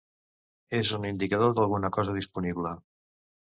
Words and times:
És 0.77 0.93
un 0.97 1.05
indicador 1.09 1.53
d'alguna 1.61 1.93
cosa 2.01 2.17
disponible. 2.19 2.75